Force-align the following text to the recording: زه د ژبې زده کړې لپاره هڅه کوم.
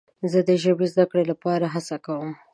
زه 0.31 0.39
د 0.47 0.49
ژبې 0.63 0.85
زده 0.93 1.05
کړې 1.11 1.23
لپاره 1.31 1.65
هڅه 1.73 1.95
کوم. 2.05 2.31